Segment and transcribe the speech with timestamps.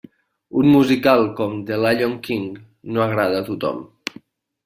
[0.59, 2.47] Un musical com The Lyon King
[2.95, 3.85] no agrada a tothom.